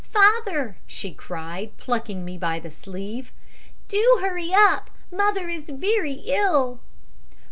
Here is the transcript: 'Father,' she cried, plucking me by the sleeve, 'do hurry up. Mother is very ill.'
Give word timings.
'Father,' 0.11 0.77
she 0.87 1.13
cried, 1.13 1.77
plucking 1.77 2.25
me 2.25 2.35
by 2.35 2.59
the 2.59 2.71
sleeve, 2.71 3.31
'do 3.87 4.17
hurry 4.19 4.49
up. 4.51 4.89
Mother 5.11 5.47
is 5.47 5.65
very 5.69 6.23
ill.' 6.25 6.79